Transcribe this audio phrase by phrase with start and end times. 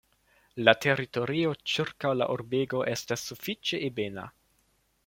[0.67, 4.27] La teritorio ĉirkaŭ la urbego estas sufiĉe ebena.